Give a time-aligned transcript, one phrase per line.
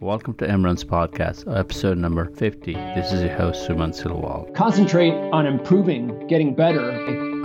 [0.00, 2.74] Welcome to Emran's podcast, episode number 50.
[2.74, 4.54] This is your host, Suman Silwal.
[4.54, 6.92] Concentrate on improving, getting better.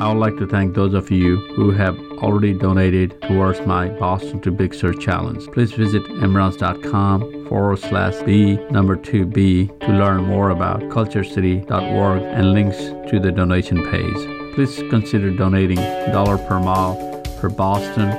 [0.01, 4.41] I would like to thank those of you who have already donated towards my Boston
[4.41, 5.47] to Big Sur challenge.
[5.53, 12.77] Please visit emrans.com forward slash B number 2B to learn more about culturecity.org and links
[13.09, 14.55] to the donation page.
[14.55, 15.77] Please consider donating
[16.11, 18.09] dollar per mile for Boston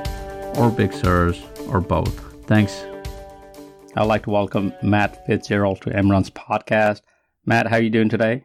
[0.57, 1.39] or Big Sur's
[1.69, 2.19] or both.
[2.47, 2.87] Thanks
[3.95, 7.03] I'd like to welcome Matt Fitzgerald to Emran's podcast.
[7.45, 8.45] Matt, how are you doing today?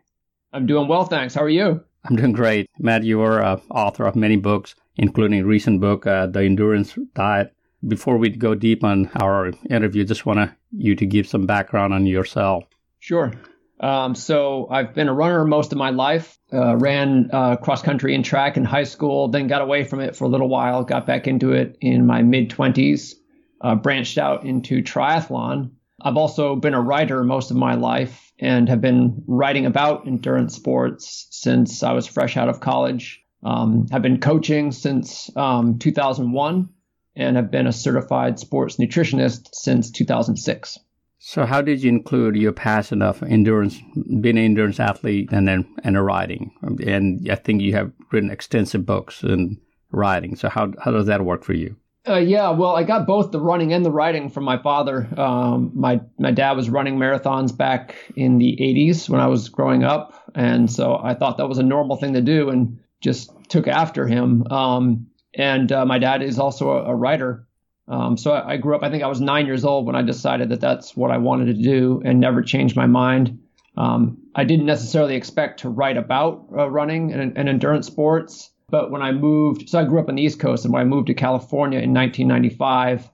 [0.52, 1.36] I'm doing well, thanks.
[1.36, 1.82] How are you?
[2.04, 2.70] I'm doing great.
[2.80, 6.98] Matt, you are uh, author of many books, including a recent book, uh, The Endurance
[7.16, 7.56] Diet.
[7.88, 12.06] Before we go deep on our interview, just want you to give some background on
[12.06, 12.66] yourself.
[13.00, 13.32] Sure.
[13.80, 16.38] Um, so I've been a runner most of my life.
[16.52, 20.14] Uh, ran uh, cross country and track in high school, then got away from it
[20.14, 20.84] for a little while.
[20.84, 23.14] Got back into it in my mid 20s
[23.62, 25.72] uh, branched out into triathlon.
[26.02, 30.56] I've also been a writer most of my life and have been writing about endurance
[30.56, 33.24] sports since I was fresh out of college.
[33.44, 36.70] Um, have been coaching since um, 2001
[37.16, 40.80] and have been a certified sports nutritionist since 2006.
[41.20, 45.66] So, how did you include your passion of endurance, being an endurance athlete, and then
[45.84, 46.52] and a writing?
[46.86, 49.58] And I think you have written extensive books and
[49.92, 50.36] writing.
[50.36, 51.76] So, how how does that work for you?
[52.08, 55.08] Uh, yeah, well, I got both the running and the riding from my father.
[55.20, 59.84] Um, my my dad was running marathons back in the 80s when I was growing
[59.84, 63.68] up, and so I thought that was a normal thing to do, and just took
[63.68, 64.48] after him.
[64.48, 67.46] Um, and uh, my dad is also a, a writer,
[67.90, 68.84] um, so I, I, grew up.
[68.84, 71.46] I think I was nine years old when I decided that that's what I wanted
[71.48, 73.40] to do, and never changed my mind.
[73.76, 78.50] Um, I didn't necessarily expect to write about uh, running and, and endurance sports.
[78.70, 80.86] But when I moved, so I grew up on the East Coast, and when I
[80.86, 83.10] moved to California in 1995,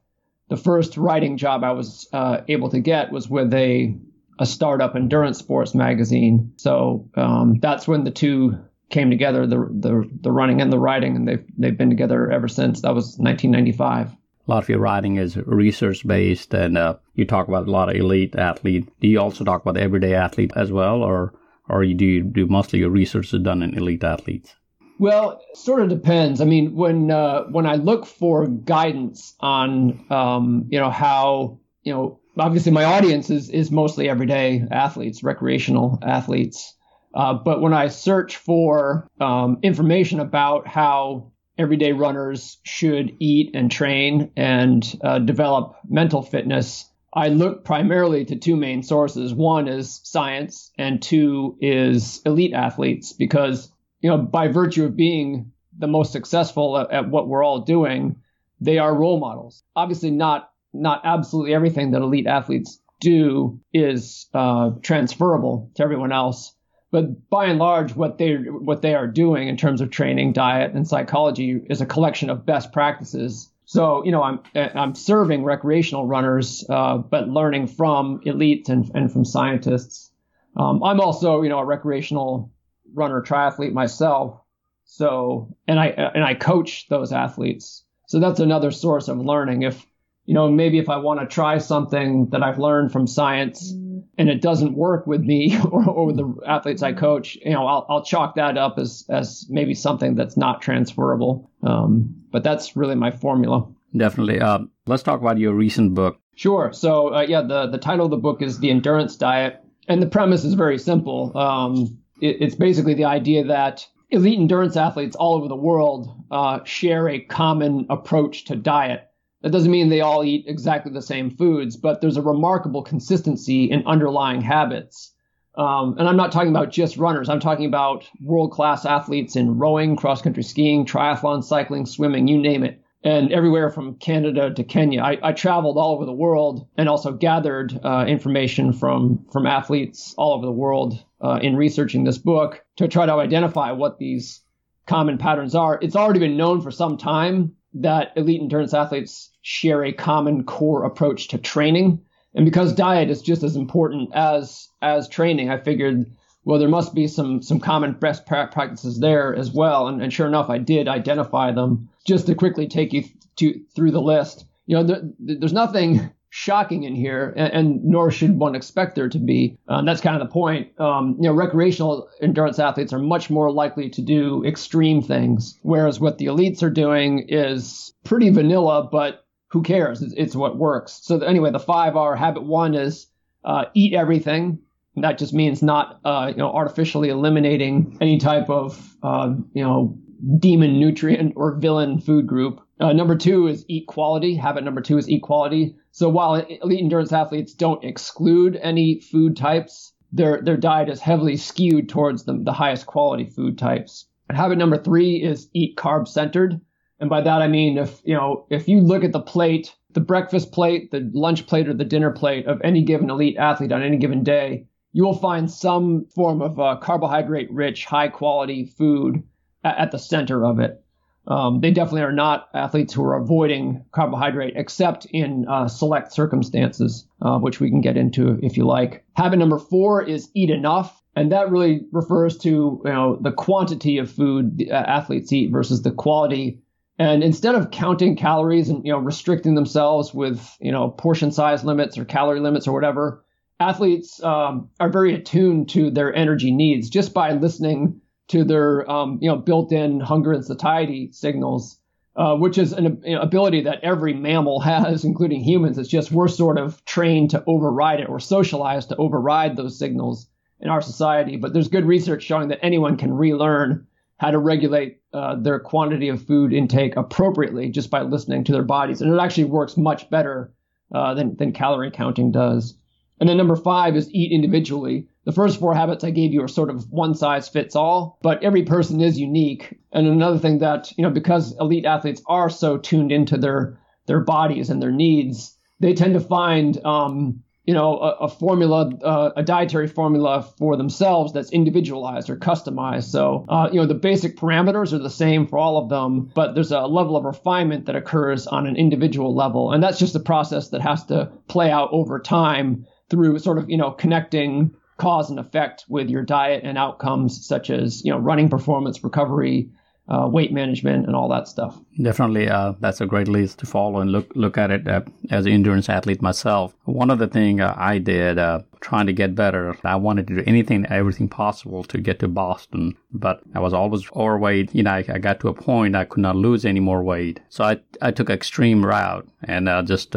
[0.49, 3.95] the first writing job I was uh, able to get was with a
[4.39, 6.53] a startup endurance sports magazine.
[6.55, 8.57] So um, that's when the two
[8.89, 12.47] came together, the, the the running and the writing, and they've they've been together ever
[12.47, 12.81] since.
[12.81, 14.09] That was 1995.
[14.09, 14.15] A
[14.47, 17.95] lot of your writing is research based, and uh, you talk about a lot of
[17.95, 18.89] elite athlete.
[18.99, 21.31] Do you also talk about everyday athlete as well, or
[21.69, 24.55] or you do you do mostly your research is done in elite athletes?
[24.99, 26.39] Well, sort of depends.
[26.39, 31.93] I mean, when uh, when I look for guidance on, um, you know, how you
[31.93, 36.75] know, obviously my audience is is mostly everyday athletes, recreational athletes.
[37.13, 43.69] Uh, but when I search for um, information about how everyday runners should eat and
[43.69, 49.33] train and uh, develop mental fitness, I look primarily to two main sources.
[49.33, 53.71] One is science, and two is elite athletes, because
[54.03, 58.17] you know, by virtue of being the most successful at, at what we're all doing,
[58.61, 59.63] they are role models.
[59.75, 66.53] Obviously, not not absolutely everything that elite athletes do is uh, transferable to everyone else,
[66.91, 70.73] but by and large, what they what they are doing in terms of training, diet,
[70.73, 73.49] and psychology is a collection of best practices.
[73.65, 79.11] So, you know, I'm I'm serving recreational runners, uh, but learning from elites and and
[79.11, 80.11] from scientists.
[80.55, 82.52] Um, I'm also, you know, a recreational
[82.93, 84.39] runner triathlete myself.
[84.85, 87.83] So, and I, and I coach those athletes.
[88.07, 89.63] So that's another source of learning.
[89.63, 89.85] If,
[90.25, 94.29] you know, maybe if I want to try something that I've learned from science and
[94.29, 97.85] it doesn't work with me or, or with the athletes I coach, you know, I'll,
[97.89, 101.49] I'll chalk that up as, as maybe something that's not transferable.
[101.63, 103.67] Um, but that's really my formula.
[103.95, 104.39] Definitely.
[104.39, 106.19] Uh, let's talk about your recent book.
[106.35, 106.73] Sure.
[106.73, 109.59] So, uh, yeah, the, the title of the book is The Endurance Diet.
[109.87, 111.37] And the premise is very simple.
[111.37, 117.09] Um, it's basically the idea that elite endurance athletes all over the world uh, share
[117.09, 119.09] a common approach to diet.
[119.41, 123.65] That doesn't mean they all eat exactly the same foods, but there's a remarkable consistency
[123.65, 125.13] in underlying habits.
[125.55, 127.29] Um, and I'm not talking about just runners.
[127.29, 132.37] I'm talking about world class athletes in rowing, cross country skiing, triathlon, cycling, swimming, you
[132.37, 135.01] name it and everywhere from Canada to Kenya.
[135.01, 140.15] I, I traveled all over the world and also gathered uh, information from from athletes
[140.17, 144.41] all over the world uh, in researching this book to try to identify what these
[144.87, 145.79] common patterns are.
[145.81, 150.85] It's already been known for some time that elite endurance athletes share a common core
[150.85, 152.01] approach to training,
[152.33, 156.05] and because diet is just as important as as training, I figured
[156.45, 159.87] well, there must be some some common best practices there as well.
[159.87, 161.89] And, and sure enough, I did identify them.
[162.05, 163.03] Just to quickly take you
[163.37, 167.83] to through the list, you know, the, the, there's nothing shocking in here, and, and,
[167.85, 169.55] nor should one expect there to be.
[169.67, 170.79] Um, that's kind of the point.
[170.79, 175.99] Um, you know, recreational endurance athletes are much more likely to do extreme things, whereas
[175.99, 180.01] what the elites are doing is pretty vanilla, but who cares?
[180.01, 181.01] It's, it's what works.
[181.03, 183.05] So the, anyway, the five are habit one is
[183.45, 184.57] uh, eat everything.
[184.95, 189.97] That just means not uh, you know artificially eliminating any type of uh, you know
[190.39, 192.61] demon nutrient or villain food group.
[192.79, 194.35] Uh, number two is eat quality.
[194.35, 195.75] Habit number two is eat quality.
[195.91, 201.37] So while elite endurance athletes don't exclude any food types, their their diet is heavily
[201.37, 204.05] skewed towards the, the highest quality food types.
[204.29, 206.61] And habit number three is eat carb centered.
[206.99, 209.99] And by that I mean if you know if you look at the plate, the
[209.99, 213.81] breakfast plate, the lunch plate, or the dinner plate of any given elite athlete on
[213.81, 219.23] any given day, you will find some form of uh, carbohydrate rich, high quality food
[219.63, 220.79] at, at the center of it.
[221.25, 227.07] Um, they definitely are not athletes who are avoiding carbohydrate, except in uh, select circumstances,
[227.21, 229.05] uh, which we can get into if you like.
[229.13, 233.99] Habit number four is eat enough, and that really refers to you know the quantity
[233.99, 236.59] of food the athletes eat versus the quality.
[236.99, 241.63] And instead of counting calories and you know restricting themselves with you know portion size
[241.63, 243.23] limits or calorie limits or whatever,
[243.63, 249.19] athletes um, are very attuned to their energy needs just by listening to their um,
[249.21, 251.79] you know built-in hunger and satiety signals,
[252.15, 255.77] uh, which is an ability that every mammal has, including humans.
[255.77, 260.27] It's just we're sort of trained to override it or socialized to override those signals
[260.59, 261.37] in our society.
[261.37, 263.87] But there's good research showing that anyone can relearn
[264.17, 268.63] how to regulate uh, their quantity of food intake appropriately just by listening to their
[268.63, 270.53] bodies, and it actually works much better
[270.93, 272.75] uh, than than calorie counting does.
[273.23, 275.07] And then number five is eat individually.
[275.23, 278.43] The first four habits I gave you are sort of one size fits all, but
[278.43, 279.79] every person is unique.
[279.93, 284.19] And another thing that, you know, because elite athletes are so tuned into their their
[284.19, 289.29] bodies and their needs, they tend to find um, you know, a, a formula, uh,
[289.37, 293.05] a dietary formula for themselves that's individualized or customized.
[293.05, 296.55] So, uh, you know, the basic parameters are the same for all of them, but
[296.55, 299.71] there's a level of refinement that occurs on an individual level.
[299.71, 303.69] And that's just a process that has to play out over time through sort of,
[303.69, 308.19] you know, connecting cause and effect with your diet and outcomes such as, you know,
[308.19, 309.69] running performance recovery,
[310.09, 311.79] uh, weight management and all that stuff.
[312.01, 315.45] Definitely, uh, that's a great list to follow and look look at it uh, as
[315.45, 316.75] an endurance athlete myself.
[316.83, 320.35] One of the things uh, I did uh, trying to get better, I wanted to
[320.35, 324.75] do anything, everything possible to get to Boston, but I was always overweight.
[324.75, 327.39] You know, I, I got to a point I could not lose any more weight,
[327.49, 330.15] so I I took extreme route and uh, just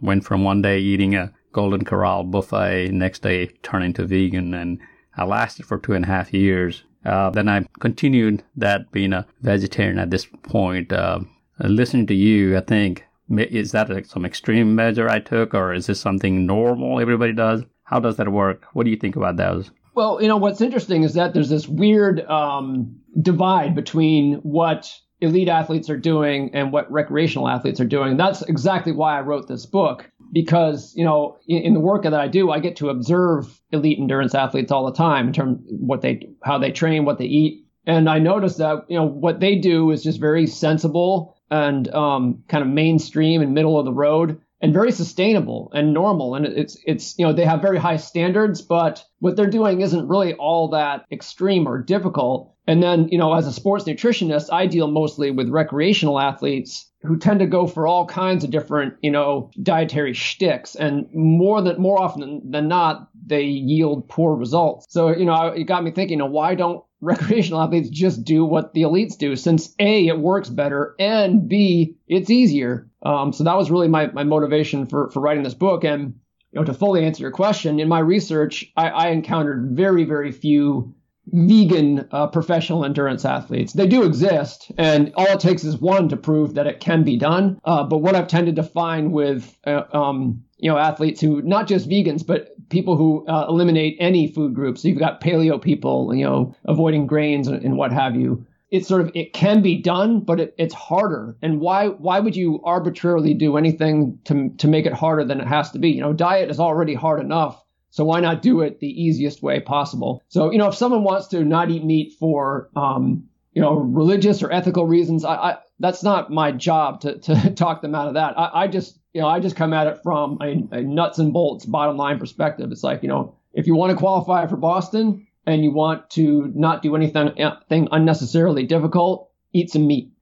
[0.00, 4.78] went from one day eating a Golden Corral buffet, next day turning to vegan, and
[5.16, 9.26] I lasted for two and a half years uh, then I continued that being a
[9.40, 10.92] vegetarian at this point.
[10.92, 11.20] Uh,
[11.60, 16.00] listening to you, I think, is that some extreme measure I took, or is this
[16.00, 17.62] something normal everybody does?
[17.84, 18.64] How does that work?
[18.72, 19.70] What do you think about those?
[19.94, 25.48] Well, you know, what's interesting is that there's this weird um, divide between what elite
[25.48, 28.16] athletes are doing and what recreational athletes are doing.
[28.16, 32.14] That's exactly why I wrote this book because you know in, in, the work that
[32.14, 35.78] I do, I get to observe elite endurance athletes all the time in terms of
[35.80, 39.40] what they how they train, what they eat, and I notice that you know what
[39.40, 43.92] they do is just very sensible and um, kind of mainstream and middle of the
[43.92, 46.34] road and very sustainable and normal.
[46.34, 50.08] And it's it's you know they have very high standards but what they're doing isn't
[50.08, 54.66] really all that extreme or difficult and then you know as a sports nutritionist i
[54.66, 59.10] deal mostly with recreational athletes who tend to go for all kinds of different you
[59.10, 60.74] know dietary shticks.
[60.74, 64.86] And more than more often than not they yield poor results.
[64.88, 68.44] So you know it got me thinking you know, why don't recreational athletes just do
[68.44, 69.36] what the elites do?
[69.36, 72.88] Since a it works better and b it's easier.
[73.04, 75.84] Um, so that was really my, my motivation for, for writing this book.
[75.84, 76.14] And
[76.50, 80.32] you know to fully answer your question in my research i, I encountered very very
[80.32, 80.94] few
[81.32, 86.16] vegan uh, professional endurance athletes they do exist and all it takes is one to
[86.16, 89.82] prove that it can be done uh, but what i've tended to find with uh,
[89.92, 94.54] um, you know athletes who not just vegans but people who uh, eliminate any food
[94.54, 94.82] groups.
[94.82, 98.44] So you've got paleo people, you know, avoiding grains and, and what have you.
[98.70, 101.36] It's sort of it can be done, but it, it's harder.
[101.40, 105.46] And why why would you arbitrarily do anything to to make it harder than it
[105.46, 105.90] has to be?
[105.90, 107.64] You know, diet is already hard enough.
[107.90, 110.22] So why not do it the easiest way possible?
[110.28, 114.42] So you know, if someone wants to not eat meat for um, you know religious
[114.42, 118.14] or ethical reasons, I, I that's not my job to to talk them out of
[118.14, 118.38] that.
[118.38, 121.32] I, I just you know, I just come at it from a, a nuts and
[121.32, 122.70] bolts bottom line perspective.
[122.70, 126.52] It's like, you know, if you want to qualify for Boston and you want to
[126.54, 127.32] not do anything
[127.68, 130.12] thing unnecessarily difficult, eat some meat.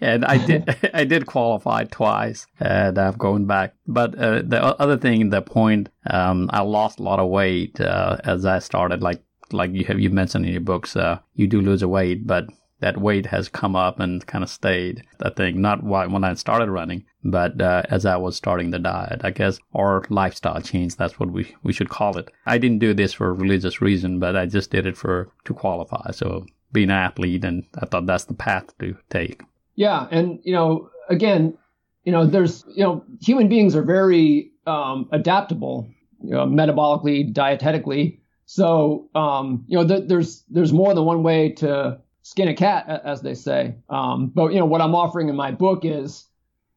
[0.00, 3.74] And I did I did qualify twice, and I'm going back.
[3.86, 8.18] But uh, the other thing, the point, um, I lost a lot of weight uh,
[8.24, 9.02] as I started.
[9.02, 9.22] Like
[9.52, 12.46] like you have you mentioned in your books, uh, you do lose a weight, but
[12.80, 15.02] that weight has come up and kind of stayed.
[15.20, 19.22] I think not when I started running, But uh, as I was starting the diet,
[19.24, 22.30] I guess, or lifestyle change, that's what we, we should call it.
[22.46, 25.54] I didn't do this for a religious reason, but I just did it for to
[25.54, 26.12] qualify.
[26.12, 29.42] So being an athlete, and I thought that's the path to take.
[29.74, 31.56] Yeah, and you know, again,
[32.04, 35.88] you know, there's you know, human beings are very um, adaptable,
[36.22, 38.20] you know, metabolically, dietetically.
[38.46, 43.02] So um, you know, th- there's there's more than one way to skin a cat,
[43.04, 43.76] as they say.
[43.88, 46.24] Um, but you know, what I'm offering in my book is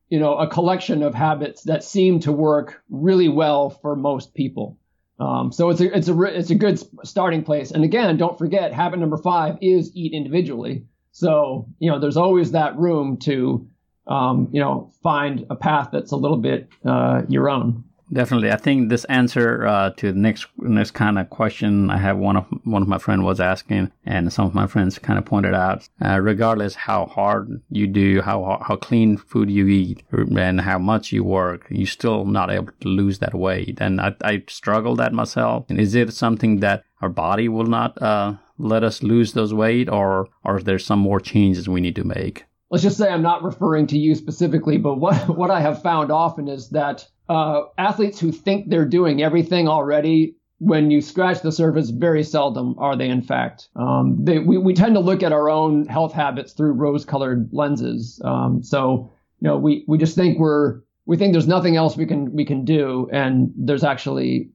[0.09, 4.77] you know a collection of habits that seem to work really well for most people.
[5.21, 7.69] Um, so it's a it's a it's a good starting place.
[7.69, 10.85] And again, don't forget, habit number five is eat individually.
[11.11, 13.67] So you know, there's always that room to
[14.07, 17.83] um, you know find a path that's a little bit uh, your own.
[18.13, 22.17] Definitely, I think this answer uh, to the next next kind of question I have
[22.17, 25.23] one of one of my friend was asking, and some of my friends kind of
[25.23, 25.87] pointed out.
[26.03, 31.13] Uh, regardless how hard you do, how how clean food you eat, and how much
[31.13, 33.77] you work, you're still not able to lose that weight.
[33.79, 35.65] And I I struggle that myself.
[35.69, 39.87] And is it something that our body will not uh, let us lose those weight,
[39.87, 42.45] or is there some more changes we need to make?
[42.71, 46.11] Let's just say I'm not referring to you specifically, but what what I have found
[46.11, 51.51] often is that uh, athletes who think they're doing everything already, when you scratch the
[51.51, 53.67] surface, very seldom are they in fact.
[53.75, 58.21] Um, they, we, we tend to look at our own health habits through rose-colored lenses.
[58.23, 59.11] Um, so
[59.41, 62.45] you know we we just think we're we think there's nothing else we can we
[62.45, 64.51] can do, and there's actually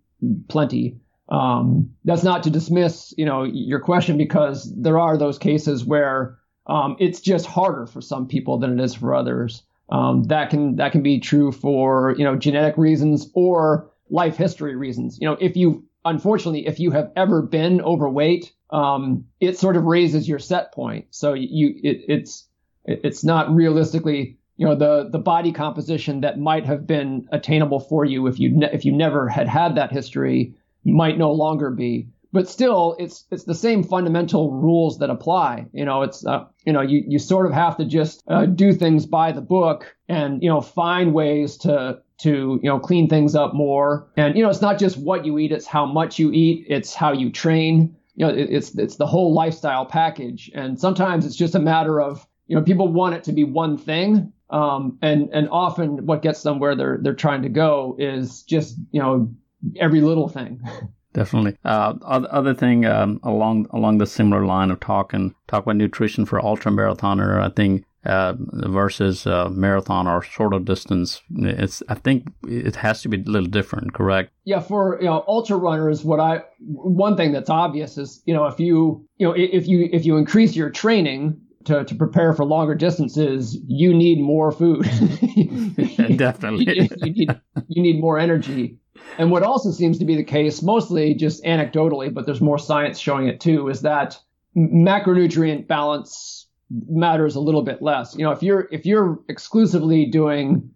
[0.48, 0.98] plenty.
[1.28, 6.38] Um, that's not to dismiss you know your question because there are those cases where
[6.66, 9.62] um, it's just harder for some people than it is for others.
[9.88, 14.74] Um, that can that can be true for you know genetic reasons or life history
[14.74, 15.18] reasons.
[15.20, 19.84] You know, if you unfortunately if you have ever been overweight, um, it sort of
[19.84, 21.06] raises your set point.
[21.10, 22.48] So you it, it's
[22.84, 28.04] it's not realistically you know the the body composition that might have been attainable for
[28.04, 30.54] you if you ne- if you never had had that history
[30.84, 35.66] might no longer be but still it's it's the same fundamental rules that apply.
[35.72, 38.72] You know it's uh, you know you, you sort of have to just uh, do
[38.72, 43.34] things by the book and you know find ways to to you know clean things
[43.34, 44.10] up more.
[44.16, 46.94] And you know it's not just what you eat it's how much you eat it's
[46.94, 47.96] how you train.
[48.14, 50.50] You know it, it's it's the whole lifestyle package.
[50.54, 53.76] And sometimes it's just a matter of you know people want it to be one
[53.76, 58.42] thing um, and and often what gets them where they're they're trying to go is
[58.42, 59.34] just you know
[59.80, 60.60] every little thing
[61.16, 61.56] Definitely.
[61.64, 66.44] Uh, other thing um, along along the similar line of talking talk about nutrition for
[66.44, 67.40] ultra marathoner.
[67.40, 71.22] I think uh, versus uh, marathon or shorter distance.
[71.34, 74.30] It's I think it has to be a little different, correct?
[74.44, 78.44] Yeah, for you know ultra runners, what I one thing that's obvious is you know
[78.44, 82.44] if you you know if you if you increase your training to, to prepare for
[82.44, 84.82] longer distances, you need more food.
[86.16, 88.76] Definitely, you, you, need you need more energy.
[89.18, 92.98] And what also seems to be the case, mostly just anecdotally, but there's more science
[92.98, 94.18] showing it too, is that
[94.56, 98.14] macronutrient balance matters a little bit less.
[98.16, 100.70] You know, if you're if you're exclusively doing,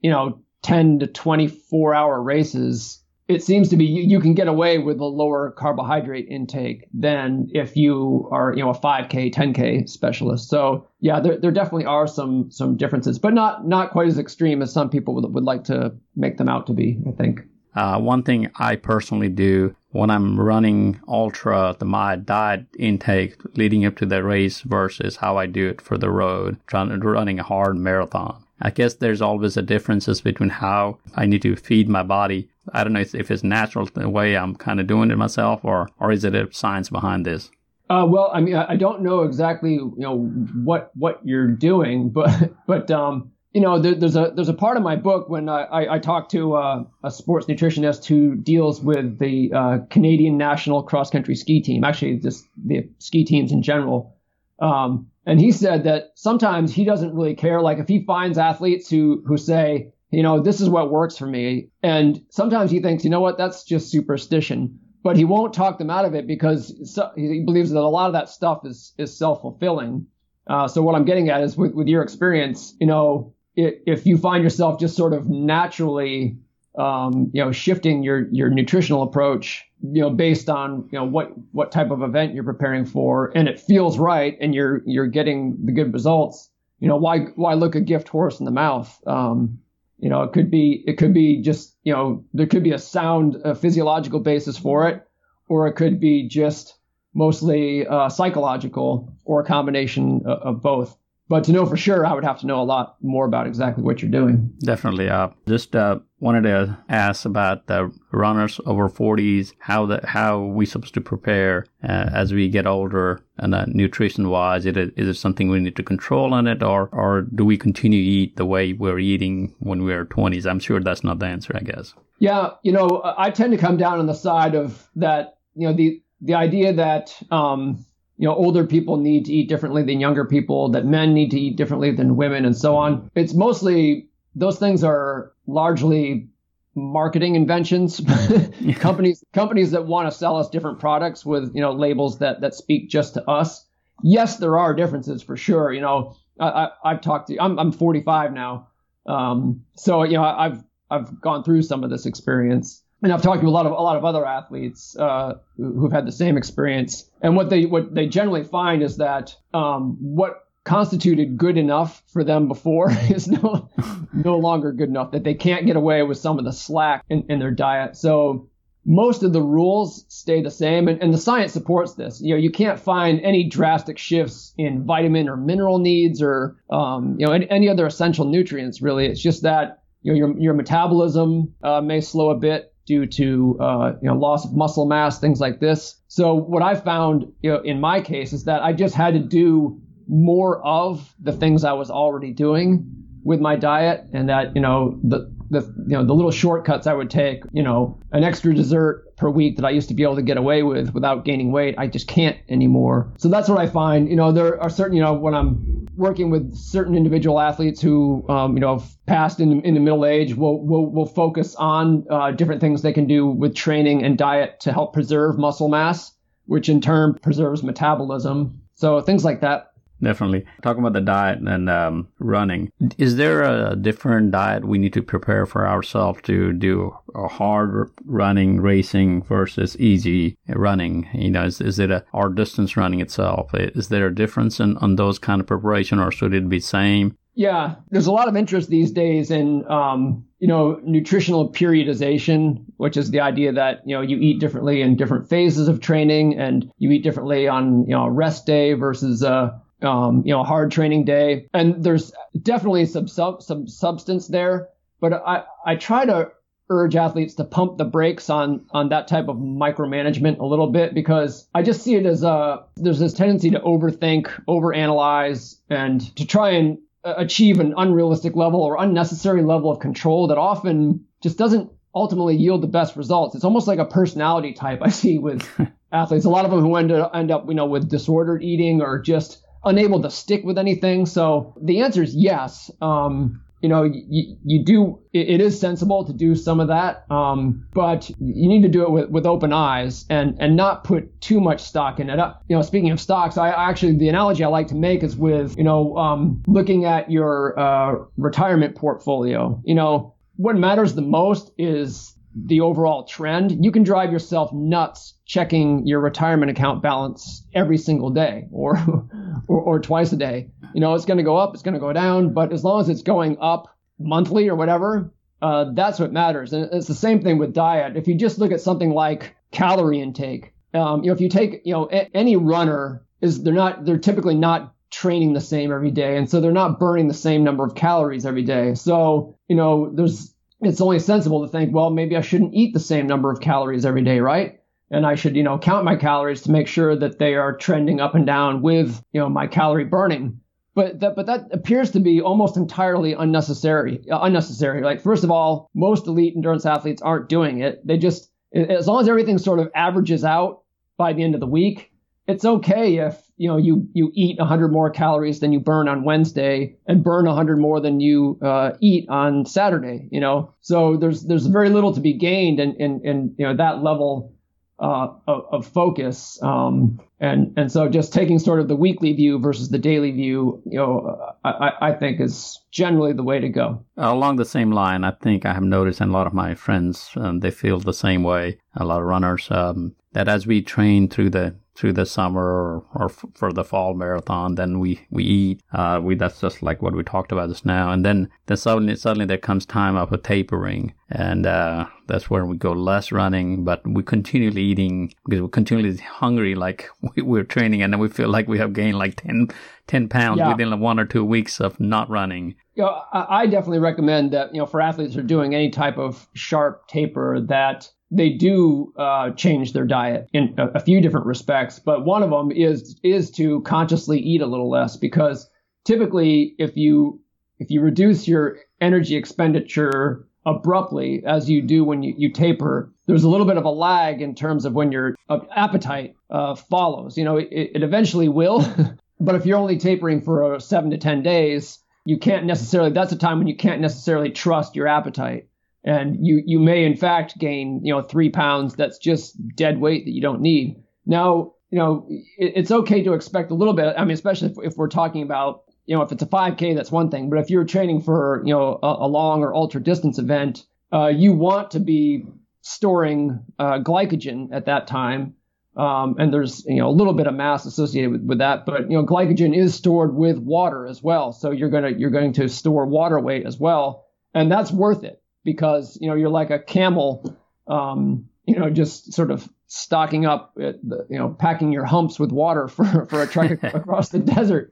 [0.00, 4.48] you know, 10 to 24 hour races, it seems to be you, you, can get
[4.48, 9.88] away with a lower carbohydrate intake than if you are you know a 5k 10k
[9.88, 14.18] specialist so yeah there, there definitely are some some differences but not not quite as
[14.18, 17.40] extreme as some people would, would like to make them out to be i think
[17.76, 23.84] uh, one thing I personally do when I'm running ultra, the my diet intake leading
[23.84, 27.38] up to the race versus how I do it for the road, trying to running
[27.38, 28.42] a hard marathon.
[28.60, 32.48] I guess there's always a differences between how I need to feed my body.
[32.72, 35.88] I don't know if it's natural the way I'm kind of doing it myself, or
[35.98, 37.50] or is it a science behind this?
[37.88, 40.18] Uh, well, I mean, I don't know exactly, you know,
[40.64, 44.76] what what you're doing, but but um, you know, there, there's a there's a part
[44.76, 48.82] of my book when I, I, I talk to uh, a sports nutritionist who deals
[48.82, 53.62] with the uh, Canadian national cross country ski team, actually just the ski teams in
[53.62, 54.14] general.
[54.58, 57.62] Um, and he said that sometimes he doesn't really care.
[57.62, 61.26] Like if he finds athletes who who say, you know, this is what works for
[61.26, 64.80] me, and sometimes he thinks, you know what, that's just superstition.
[65.02, 68.12] But he won't talk them out of it because he believes that a lot of
[68.12, 70.08] that stuff is is self fulfilling.
[70.46, 74.18] Uh, so what I'm getting at is with, with your experience, you know, if you
[74.18, 76.36] find yourself just sort of naturally,
[76.76, 81.32] um, you know, shifting your your nutritional approach, you know, based on you know what
[81.52, 85.56] what type of event you're preparing for, and it feels right, and you're you're getting
[85.64, 89.00] the good results, you know, why why look a gift horse in the mouth?
[89.06, 89.58] Um,
[89.98, 92.78] you know, it could be it could be just you know there could be a
[92.78, 95.02] sound a physiological basis for it,
[95.48, 96.76] or it could be just
[97.14, 100.96] mostly uh, psychological or a combination of, of both.
[101.28, 103.82] But to know for sure, I would have to know a lot more about exactly
[103.82, 104.52] what you're doing.
[104.60, 105.08] Definitely.
[105.08, 110.66] Uh, just uh, wanted to ask about the runners over 40s, how the how we
[110.66, 115.08] supposed to prepare uh, as we get older, and uh, nutrition wise, is it, is
[115.08, 118.36] it something we need to control on it, or or do we continue to eat
[118.36, 120.48] the way we're eating when we are 20s?
[120.48, 121.94] I'm sure that's not the answer, I guess.
[122.18, 125.38] Yeah, you know, I tend to come down on the side of that.
[125.54, 127.84] You know, the the idea that um,
[128.18, 131.38] you know, older people need to eat differently than younger people, that men need to
[131.38, 133.10] eat differently than women, and so on.
[133.14, 136.28] It's mostly those things are largely
[136.74, 138.00] marketing inventions.
[138.78, 142.54] companies companies that want to sell us different products with you know labels that that
[142.54, 143.66] speak just to us.
[144.02, 145.72] Yes, there are differences for sure.
[145.72, 148.68] You know, I, I have talked to I'm I'm 45 now,
[149.06, 153.42] um, so you know I've I've gone through some of this experience and I've talked
[153.42, 157.08] to a lot of a lot of other athletes uh, who've had the same experience.
[157.20, 162.24] And what they what they generally find is that um, what constituted good enough for
[162.24, 163.68] them before is no
[164.12, 165.12] no longer good enough.
[165.12, 167.96] That they can't get away with some of the slack in, in their diet.
[167.96, 168.48] So
[168.88, 172.20] most of the rules stay the same, and, and the science supports this.
[172.20, 177.16] You know, you can't find any drastic shifts in vitamin or mineral needs or um,
[177.18, 178.80] you know any, any other essential nutrients.
[178.80, 183.06] Really, it's just that you know your your metabolism uh, may slow a bit due
[183.06, 186.00] to uh, you know loss of muscle mass, things like this.
[186.08, 189.20] So what I found you know, in my case is that I just had to
[189.20, 192.86] do more of the things I was already doing
[193.24, 196.94] with my diet, and that you know the the you know the little shortcuts I
[196.94, 200.16] would take, you know, an extra dessert per week that I used to be able
[200.16, 203.12] to get away with without gaining weight, I just can't anymore.
[203.18, 204.08] So that's what I find.
[204.08, 208.28] You know, there are certain, you know, when I'm working with certain individual athletes who,
[208.28, 212.30] um, you know, have passed in, the middle age, we'll, we'll, we'll focus on uh,
[212.32, 216.12] different things they can do with training and diet to help preserve muscle mass,
[216.44, 218.60] which in turn preserves metabolism.
[218.74, 219.65] So things like that
[220.02, 220.44] Definitely.
[220.62, 225.02] Talking about the diet and um, running, is there a different diet we need to
[225.02, 231.08] prepare for ourselves to do a hard running, racing versus easy running?
[231.14, 233.50] You know, is, is it a hard distance running itself?
[233.54, 237.16] Is there a difference in on those kind of preparation, or should it be same?
[237.34, 242.96] Yeah, there's a lot of interest these days in, um, you know, nutritional periodization, which
[242.96, 246.70] is the idea that, you know, you eat differently in different phases of training and
[246.78, 251.04] you eat differently on, you know, rest day versus a, um, you know, hard training
[251.04, 251.48] day.
[251.52, 254.68] And there's definitely some sub, some substance there,
[255.00, 256.30] but I, I try to
[256.68, 260.94] urge athletes to pump the brakes on on that type of micromanagement a little bit
[260.94, 266.26] because I just see it as a there's this tendency to overthink, overanalyze, and to
[266.26, 271.70] try and achieve an unrealistic level or unnecessary level of control that often just doesn't
[271.94, 273.34] ultimately yield the best results.
[273.34, 275.48] It's almost like a personality type I see with
[275.92, 276.24] athletes.
[276.24, 279.00] A lot of them who end up, end up you know with disordered eating or
[279.00, 281.04] just unable to stick with anything.
[281.06, 282.70] So the answer is yes.
[282.80, 287.66] Um, you know, you, you do, it, is sensible to do some of that, um,
[287.72, 291.40] but you need to do it with, with open eyes and, and not put too
[291.40, 292.18] much stock in it.
[292.18, 295.16] Uh, you know, speaking of stocks, I actually, the analogy I like to make is
[295.16, 299.60] with, you know, um, looking at your uh, retirement portfolio.
[299.64, 305.14] You know, what matters the most is the overall trend, you can drive yourself nuts
[305.26, 308.76] checking your retirement account balance every single day or
[309.48, 310.50] or, or twice a day.
[310.72, 312.80] You know, it's going to go up, it's going to go down, but as long
[312.80, 315.12] as it's going up monthly or whatever,
[315.42, 316.52] uh, that's what matters.
[316.52, 317.96] And it's the same thing with diet.
[317.96, 321.62] If you just look at something like calorie intake, um, you know, if you take,
[321.64, 325.90] you know, a- any runner is they're not they're typically not training the same every
[325.90, 328.74] day, and so they're not burning the same number of calories every day.
[328.74, 332.80] So you know, there's it's only sensible to think, well, maybe I shouldn't eat the
[332.80, 334.60] same number of calories every day, right?
[334.90, 338.00] And I should, you know, count my calories to make sure that they are trending
[338.00, 340.40] up and down with, you know, my calorie burning.
[340.74, 344.04] But that, but that appears to be almost entirely unnecessary.
[344.10, 344.82] Uh, unnecessary.
[344.82, 347.84] Like, first of all, most elite endurance athletes aren't doing it.
[347.86, 350.62] They just, as long as everything sort of averages out
[350.96, 351.90] by the end of the week,
[352.26, 356.04] it's okay if you know you you eat 100 more calories than you burn on
[356.04, 360.08] Wednesday and burn 100 more than you uh, eat on Saturday.
[360.10, 363.56] You know, so there's there's very little to be gained in in, in you know
[363.56, 364.34] that level
[364.78, 366.38] uh, of, focus.
[366.42, 370.62] Um, and and so just taking sort of the weekly view versus the daily view,
[370.66, 373.84] you know, I, I think is generally the way to go.
[373.96, 377.10] Along the same line, I think I have noticed, and a lot of my friends
[377.16, 378.58] um, they feel the same way.
[378.74, 382.84] A lot of runners um, that as we train through the through the summer or,
[382.94, 384.54] or f- for the fall marathon.
[384.54, 385.62] Then we we eat.
[385.72, 387.90] Uh, we that's just like what we talked about just now.
[387.90, 392.44] And then then suddenly suddenly there comes time of a tapering, and uh, that's where
[392.44, 397.44] we go less running, but we continually eating because we're continually hungry, like we, are
[397.44, 399.48] training, and then we feel like we have gained like 10,
[399.86, 400.48] 10 pounds yeah.
[400.48, 402.54] within one or two weeks of not running.
[402.74, 405.98] You know, I definitely recommend that you know for athletes who are doing any type
[405.98, 411.26] of sharp taper that they do uh, change their diet in a, a, few different
[411.26, 415.50] respects, but one of them is is to consciously eat a little less because
[415.84, 417.20] typically if you
[417.58, 423.24] if you reduce your energy expenditure abruptly as you do when you, you taper, there's
[423.24, 427.18] a little bit of a lag in terms of when your uh, appetite uh, follows.
[427.18, 428.64] You know, it, it eventually will,
[429.20, 432.92] but if you're only tapering for uh, seven to ten days, you can't necessarily.
[432.92, 435.48] That's a time when you can't necessarily trust your appetite
[435.86, 440.04] and you you may in fact gain you know three pounds that's just dead weight
[440.04, 440.82] that you don't need.
[441.06, 443.94] Now you know it, it's okay to expect a little bit.
[443.96, 446.90] I mean especially if, if, we're talking about you know if it's a 5k that's
[446.90, 447.30] one thing.
[447.30, 451.06] But if you're training for you know a, a long or ultra distance event uh,
[451.06, 452.26] you want to be
[452.62, 455.34] storing uh, glycogen at that time.
[455.76, 458.66] Um, and there's you know a little bit of mass associated with, with that.
[458.66, 461.32] But you know glycogen is stored with water as well.
[461.32, 464.06] So you're going to you're going to store water weight as well.
[464.34, 469.14] And that's worth it because you know you're like a camel, um, you know, just
[469.14, 473.22] sort of stocking up, at the, you know, packing your humps with water for for
[473.22, 474.70] a trek across the desert.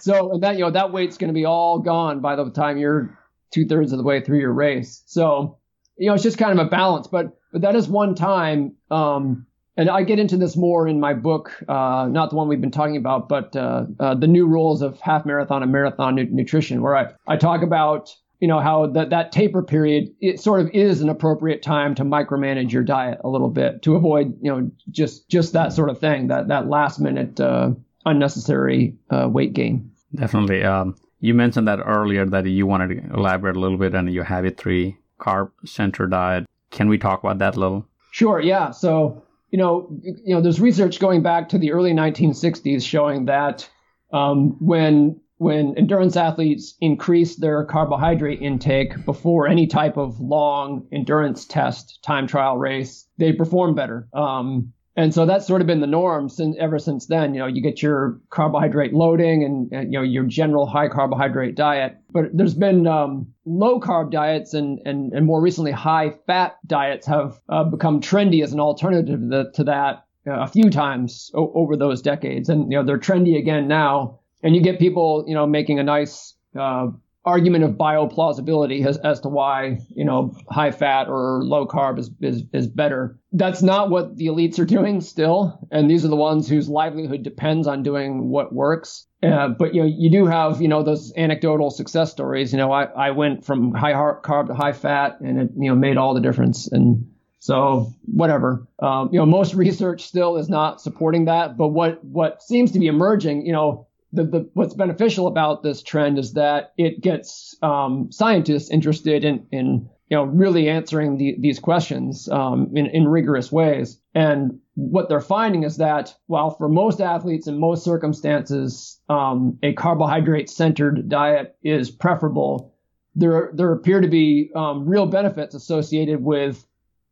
[0.00, 2.78] So and that you know that weight's going to be all gone by the time
[2.78, 3.16] you're
[3.52, 5.04] two thirds of the way through your race.
[5.06, 5.58] So
[5.96, 8.74] you know it's just kind of a balance, but but that is one time.
[8.90, 12.60] Um, and I get into this more in my book, uh, not the one we've
[12.60, 16.30] been talking about, but uh, uh, the new rules of half marathon and marathon nu-
[16.30, 20.60] nutrition, where I, I talk about you know how that that taper period it sort
[20.60, 24.50] of is an appropriate time to micromanage your diet a little bit to avoid you
[24.50, 27.70] know just just that sort of thing that that last minute uh,
[28.06, 29.90] unnecessary uh, weight gain.
[30.14, 30.62] Definitely.
[30.62, 34.24] Um, you mentioned that earlier that you wanted to elaborate a little bit on your
[34.24, 36.46] habit three carb center diet.
[36.70, 37.88] Can we talk about that a little?
[38.10, 38.40] Sure.
[38.40, 38.70] Yeah.
[38.70, 43.68] So you know you know there's research going back to the early 1960s showing that
[44.12, 51.44] um, when when endurance athletes increase their carbohydrate intake before any type of long endurance
[51.44, 54.08] test, time trial race, they perform better.
[54.14, 57.34] Um, and so that's sort of been the norm since ever since then.
[57.34, 61.56] You know, you get your carbohydrate loading and, and you know your general high carbohydrate
[61.56, 66.56] diet, but there's been um, low carb diets and, and and more recently high fat
[66.66, 71.30] diets have uh, become trendy as an alternative to, to that uh, a few times
[71.34, 75.24] o- over those decades, and you know they're trendy again now and you get people,
[75.26, 76.86] you know, making a nice uh,
[77.24, 82.10] argument of bioplausibility as, as to why, you know, high fat or low carb is,
[82.20, 83.18] is, is better.
[83.32, 85.66] That's not what the elites are doing still.
[85.72, 89.06] And these are the ones whose livelihood depends on doing what works.
[89.22, 92.52] Uh, but, you know, you do have, you know, those anecdotal success stories.
[92.52, 95.74] You know, I, I went from high carb to high fat and it, you know,
[95.74, 96.70] made all the difference.
[96.70, 101.56] And so whatever, um, you know, most research still is not supporting that.
[101.56, 105.82] But what, what seems to be emerging, you know, the, the, what's beneficial about this
[105.82, 111.36] trend is that it gets um, scientists interested in, in you know really answering the,
[111.40, 114.00] these questions um, in, in rigorous ways.
[114.14, 119.72] And what they're finding is that while for most athletes in most circumstances um, a
[119.72, 122.74] carbohydrate centered diet is preferable,
[123.16, 126.64] there there appear to be um, real benefits associated with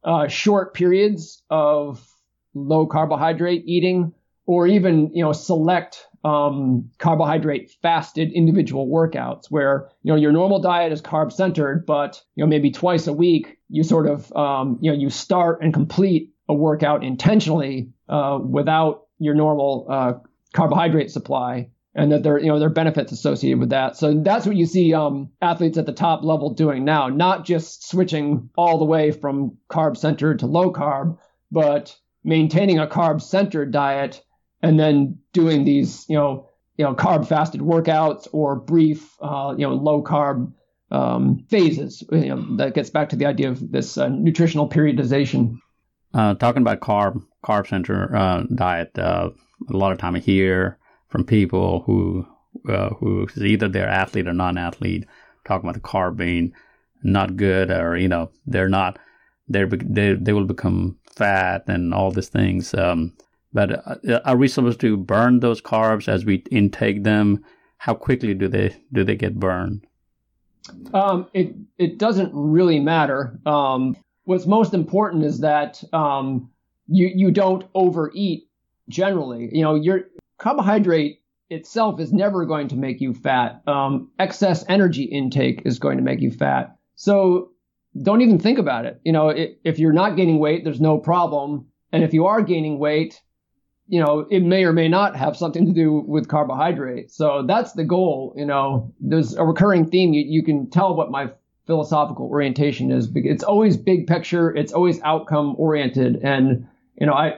[0.05, 2.07] uh, short periods of
[2.55, 4.13] low carbohydrate eating
[4.47, 10.61] or even you know select um, carbohydrate fasted individual workouts where you know your normal
[10.61, 14.79] diet is carb centered, but you know maybe twice a week you sort of um,
[14.81, 20.13] you know you start and complete a workout intentionally uh, without your normal uh,
[20.53, 23.97] carbohydrate supply, and that there you know there are benefits associated with that.
[23.97, 27.89] So that's what you see um, athletes at the top level doing now, not just
[27.89, 31.19] switching all the way from carb centered to low carb,
[31.51, 34.23] but maintaining a carb centered diet
[34.63, 39.67] and then doing these, you know, you know, carb fasted workouts or brief, uh, you
[39.67, 40.53] know, low carb
[40.91, 42.03] um, phases.
[42.11, 45.59] You know, that gets back to the idea of this uh, nutritional periodization.
[46.15, 49.31] Uh, talking about carb carb center uh, diet, uh,
[49.71, 52.27] a lot of time I hear from people who
[52.69, 55.07] uh, who is either they're athlete or non-athlete
[55.45, 56.53] talking about the carb being
[57.03, 58.99] not good or you know they're not
[59.49, 62.75] they're they they will become fat and all these things.
[62.75, 63.13] Um,
[63.53, 67.45] but uh, are we supposed to burn those carbs as we intake them?
[67.79, 69.87] How quickly do they do they get burned?
[70.95, 73.39] Um, it it doesn't really matter.
[73.45, 76.51] Um, what's most important is that um,
[76.87, 78.49] you you don't overeat
[78.89, 79.49] generally.
[79.53, 80.05] You know, your
[80.39, 83.63] carbohydrate itself is never going to make you fat.
[83.67, 86.77] Um, excess energy intake is going to make you fat.
[86.95, 87.51] So
[88.01, 89.01] don't even think about it.
[89.05, 91.67] You know, it, if you're not gaining weight, there's no problem.
[91.93, 93.21] And if you are gaining weight,
[93.93, 97.11] you know, it may or may not have something to do with carbohydrate.
[97.11, 98.33] So that's the goal.
[98.39, 100.15] You know, there's a recurring theme.
[100.15, 101.31] You, you can tell what my
[101.67, 103.11] philosophical orientation is.
[103.15, 104.49] It's always big picture.
[104.57, 106.21] It's always outcome oriented.
[106.25, 106.67] And,
[106.99, 107.35] you know, I,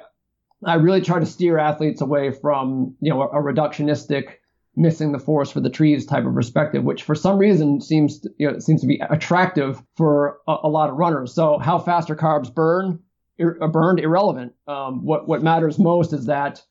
[0.64, 4.34] I really try to steer athletes away from, you know, a, a reductionistic,
[4.76, 8.30] missing the forest for the trees type of perspective, which for some reason seems, to,
[8.38, 11.34] you know, seems to be attractive for a, a lot of runners.
[11.34, 13.00] So how fast are carbs burn?
[13.38, 14.53] Ir- burned irrelevant.
[14.68, 16.62] Um, what what matters most is that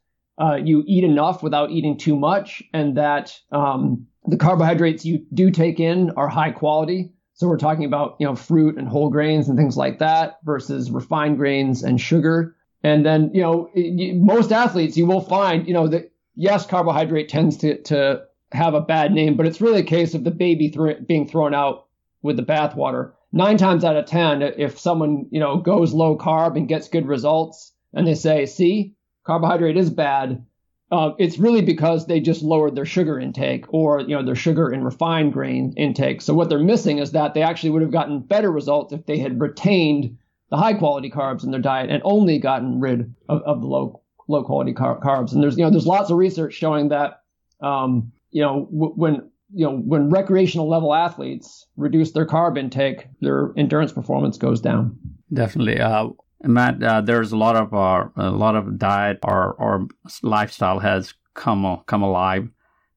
[0.41, 5.51] uh, you eat enough without eating too much, and that um, the carbohydrates you do
[5.51, 7.11] take in are high quality.
[7.33, 10.89] So we're talking about you know fruit and whole grains and things like that versus
[10.89, 12.55] refined grains and sugar.
[12.83, 13.69] And then you know
[14.15, 18.23] most athletes you will find you know that yes carbohydrate tends to to
[18.53, 21.53] have a bad name, but it's really a case of the baby th- being thrown
[21.53, 21.87] out
[22.21, 23.13] with the bathwater.
[23.35, 27.07] Nine times out of ten, if someone you know goes low carb and gets good
[27.07, 28.93] results, and they say, "See,
[29.23, 30.45] carbohydrate is bad,"
[30.91, 34.69] uh, it's really because they just lowered their sugar intake or you know their sugar
[34.69, 36.21] and refined grain intake.
[36.21, 39.17] So what they're missing is that they actually would have gotten better results if they
[39.17, 40.15] had retained
[40.51, 44.01] the high quality carbs in their diet and only gotten rid of, of the low
[44.27, 45.33] low quality car- carbs.
[45.33, 47.23] And there's you know there's lots of research showing that
[47.61, 53.07] um, you know w- when you know when recreational level athletes reduce their carb intake,
[53.21, 54.97] their endurance performance goes down.
[55.31, 55.79] Definitely.
[55.79, 56.09] Uh,
[56.43, 59.87] Matt, uh, there's a lot of uh, a lot of diet or or
[60.21, 62.49] lifestyle has come come alive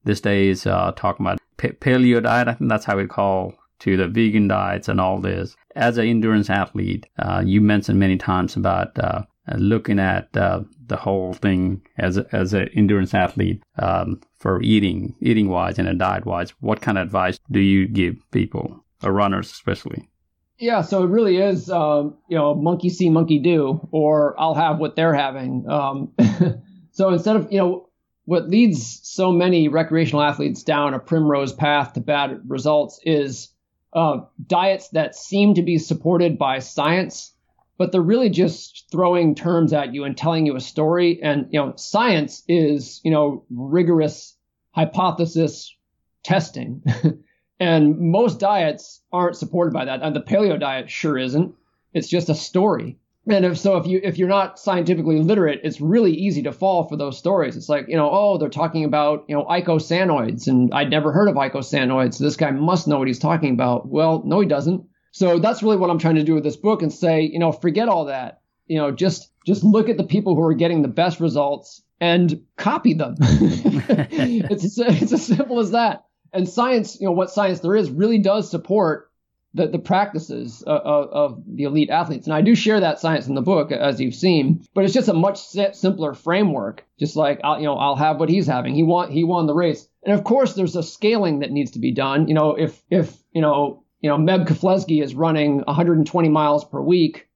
[0.05, 0.67] these days.
[0.67, 4.89] Uh, talking about paleo diet, I think that's how we call to the vegan diets
[4.89, 5.55] and all this.
[5.75, 9.23] As an endurance athlete, uh, you mentioned many times about uh,
[9.57, 15.13] looking at uh, the whole thing as a, as an endurance athlete um, for eating
[15.21, 16.51] eating wise and a diet wise.
[16.61, 20.09] What kind of advice do you give people, or runners especially?
[20.57, 24.79] Yeah, so it really is, um, you know, monkey see, monkey do, or I'll have
[24.79, 25.69] what they're having.
[25.69, 26.13] Um,
[26.93, 27.89] so instead of, you know,
[28.25, 33.49] what leads so many recreational athletes down a primrose path to bad results is
[33.95, 37.35] uh, diets that seem to be supported by science,
[37.79, 41.19] but they're really just throwing terms at you and telling you a story.
[41.21, 44.36] And, you know, science is, you know, rigorous
[44.77, 45.75] hypothesis
[46.23, 46.83] testing.
[47.59, 50.03] And most diets aren't supported by that.
[50.03, 51.55] And the paleo diet sure isn't.
[51.95, 52.99] It's just a story.
[53.29, 56.85] And if so, if you if you're not scientifically literate, it's really easy to fall
[56.85, 57.57] for those stories.
[57.57, 61.29] It's like you know, oh, they're talking about you know eicosanoids, and I'd never heard
[61.29, 62.15] of eicosanoids.
[62.15, 63.89] So this guy must know what he's talking about.
[63.89, 64.85] Well, no, he doesn't.
[65.11, 67.51] So that's really what I'm trying to do with this book and say, you know,
[67.51, 68.43] forget all that.
[68.67, 72.43] You know, just just look at the people who are getting the best results and
[72.57, 73.17] copy them.
[73.21, 76.07] it's it's as simple as that
[76.37, 79.11] and science, you know, what science there is really does support
[79.55, 82.27] the, the practices of, of, the elite athletes.
[82.27, 85.09] And I do share that science in the book, as you've seen, but it's just
[85.09, 86.85] a much simpler framework.
[86.99, 88.75] Just like, I'll, you know, I'll have what he's having.
[88.75, 89.89] He won, he won the race.
[90.03, 92.29] And of course, there's a scaling that needs to be done.
[92.29, 96.81] You know, if, if, you know, you know, Meb Keflezighi is running 120 miles per
[96.81, 97.27] week.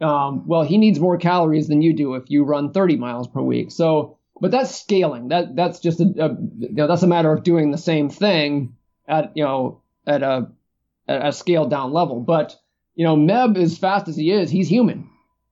[0.00, 3.40] Um, well, he needs more calories than you do if you run 30 miles per
[3.40, 3.70] week.
[3.70, 5.28] So but that's scaling.
[5.28, 6.28] That that's just a, a,
[6.58, 8.76] you know that's a matter of doing the same thing
[9.06, 10.48] at you know at a
[11.08, 12.20] at a scaled down level.
[12.20, 12.56] But
[12.94, 15.08] you know Meb as fast as he is, he's human,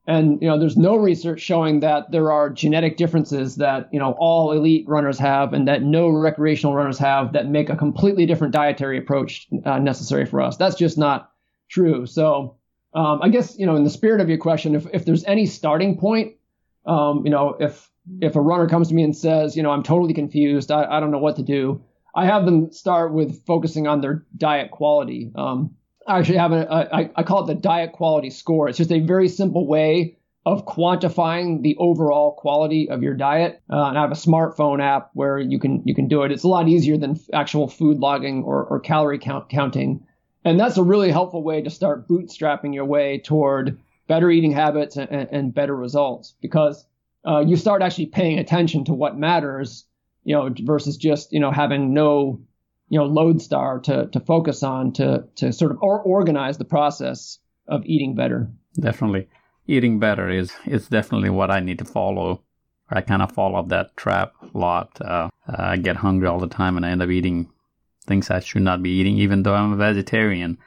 [0.06, 4.16] and you know there's no research showing that there are genetic differences that you know
[4.18, 8.52] all elite runners have and that no recreational runners have that make a completely different
[8.52, 10.56] dietary approach uh, necessary for us.
[10.56, 11.30] That's just not
[11.68, 12.04] true.
[12.04, 12.56] So
[12.94, 15.46] um, I guess you know in the spirit of your question, if if there's any
[15.46, 16.34] starting point,
[16.86, 19.82] um, you know if if a runner comes to me and says, you know, I'm
[19.82, 23.86] totally confused, I, I don't know what to do, I have them start with focusing
[23.86, 25.30] on their diet quality.
[25.34, 25.76] Um,
[26.06, 28.68] I actually have a, a I, I call it the diet quality score.
[28.68, 33.62] It's just a very simple way of quantifying the overall quality of your diet.
[33.70, 36.32] Uh, and I have a smartphone app where you can you can do it.
[36.32, 40.04] It's a lot easier than actual food logging or, or calorie count counting.
[40.44, 43.78] And that's a really helpful way to start bootstrapping your way toward
[44.08, 46.84] better eating habits and, and better results because
[47.26, 49.84] uh, you start actually paying attention to what matters,
[50.24, 52.40] you know, versus just you know having no
[52.88, 57.38] you know lodestar to to focus on to to sort of or organize the process
[57.68, 58.50] of eating better.
[58.78, 59.28] Definitely,
[59.66, 62.42] eating better is is definitely what I need to follow.
[62.90, 65.00] I kind of fall off that trap a lot.
[65.00, 67.48] Uh, I get hungry all the time, and I end up eating
[68.06, 70.58] things I should not be eating, even though I'm a vegetarian.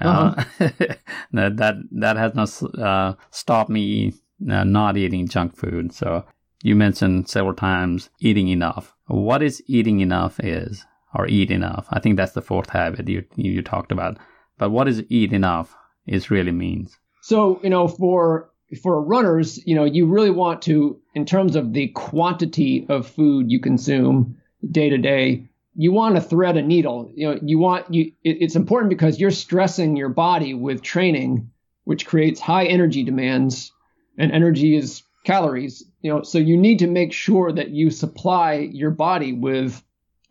[0.00, 0.68] Uh, uh-huh.
[1.32, 4.14] that that that has not uh, stopped me
[4.50, 5.92] uh, not eating junk food.
[5.92, 6.24] So
[6.62, 8.94] you mentioned several times eating enough.
[9.06, 11.86] What is eating enough is, or eat enough?
[11.90, 14.18] I think that's the fourth habit you you talked about.
[14.58, 15.76] But what is eat enough
[16.06, 16.98] is really means?
[17.20, 18.50] So you know, for
[18.82, 23.50] for runners, you know, you really want to, in terms of the quantity of food
[23.50, 24.36] you consume
[24.70, 27.10] day to day, you want to thread a needle.
[27.14, 28.12] You know, you want you.
[28.22, 31.50] It, it's important because you're stressing your body with training,
[31.84, 33.72] which creates high energy demands,
[34.18, 35.84] and energy is calories.
[36.02, 39.82] You know, so you need to make sure that you supply your body with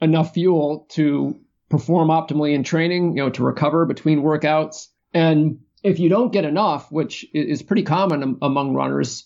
[0.02, 3.18] enough fuel to perform optimally in training.
[3.18, 7.84] You know, to recover between workouts, and if you don't get enough, which is pretty
[7.84, 9.26] common among runners,